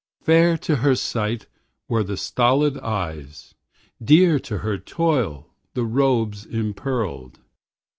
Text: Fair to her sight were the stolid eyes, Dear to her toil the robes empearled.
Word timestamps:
Fair 0.23 0.57
to 0.57 0.77
her 0.77 0.95
sight 0.95 1.45
were 1.87 2.03
the 2.03 2.17
stolid 2.17 2.75
eyes, 2.79 3.53
Dear 4.03 4.39
to 4.39 4.57
her 4.65 4.79
toil 4.79 5.53
the 5.75 5.83
robes 5.85 6.43
empearled. 6.43 7.39